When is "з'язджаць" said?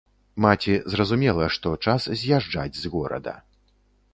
2.23-2.77